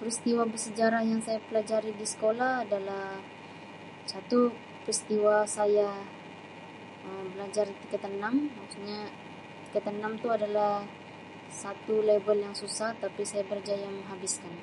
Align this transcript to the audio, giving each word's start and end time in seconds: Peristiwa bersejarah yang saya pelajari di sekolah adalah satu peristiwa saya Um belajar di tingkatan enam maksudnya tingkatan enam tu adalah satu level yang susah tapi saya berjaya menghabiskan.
Peristiwa 0.00 0.42
bersejarah 0.52 1.02
yang 1.10 1.20
saya 1.26 1.40
pelajari 1.48 1.90
di 2.00 2.06
sekolah 2.12 2.52
adalah 2.64 3.06
satu 4.12 4.40
peristiwa 4.82 5.34
saya 5.56 5.88
Um 7.06 7.24
belajar 7.34 7.64
di 7.68 7.76
tingkatan 7.82 8.12
enam 8.18 8.34
maksudnya 8.58 9.00
tingkatan 9.64 9.94
enam 10.00 10.12
tu 10.22 10.28
adalah 10.36 10.72
satu 11.62 11.94
level 12.10 12.36
yang 12.46 12.54
susah 12.62 12.90
tapi 13.04 13.22
saya 13.30 13.44
berjaya 13.52 13.88
menghabiskan. 13.96 14.54